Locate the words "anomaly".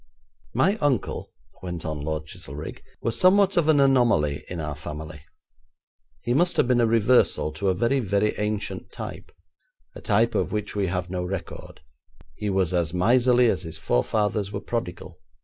3.79-4.43